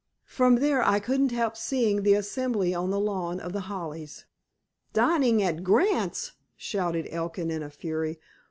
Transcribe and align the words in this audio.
From 0.25 0.55
there 0.55 0.81
I 0.81 0.99
couldn't 0.99 1.31
help 1.31 1.55
seeing 1.55 2.01
the 2.01 2.15
assembly 2.15 2.73
on 2.73 2.89
the 2.89 2.99
lawn 2.99 3.39
of 3.39 3.53
The 3.53 3.69
Hollies." 3.69 4.25
"Dining 4.93 5.43
at 5.43 5.63
Grant's?" 5.63 6.31
shouted 6.57 7.07
Elkin 7.11 7.51
in 7.51 7.61
a 7.61 7.69
fury. 7.69 8.17